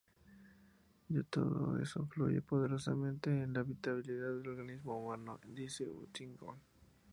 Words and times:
Y 1.09 1.21
todo 1.25 1.77
eso 1.79 1.99
influye 1.99 2.41
poderosamente 2.41 3.29
en 3.29 3.53
la 3.53 3.61
vitalidad 3.61 4.29
del 4.35 4.47
organismo 4.47 4.97
humano, 4.99 5.39
dice 5.45 5.87
Huntington. 5.87 6.57